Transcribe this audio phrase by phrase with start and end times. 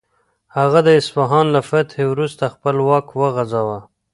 [0.57, 3.79] هغه د اصفهان له فتحې وروسته خپل واک وغځاوه.